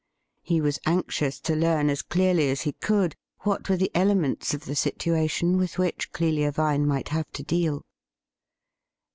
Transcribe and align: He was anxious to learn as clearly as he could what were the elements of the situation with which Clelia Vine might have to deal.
He 0.41 0.61
was 0.61 0.79
anxious 0.87 1.39
to 1.41 1.55
learn 1.55 1.87
as 1.87 2.01
clearly 2.01 2.49
as 2.49 2.61
he 2.61 2.71
could 2.73 3.13
what 3.41 3.69
were 3.69 3.77
the 3.77 3.91
elements 3.95 4.51
of 4.51 4.65
the 4.65 4.75
situation 4.75 5.57
with 5.57 5.77
which 5.77 6.11
Clelia 6.11 6.51
Vine 6.51 6.87
might 6.87 7.09
have 7.09 7.29
to 7.33 7.43
deal. 7.43 7.85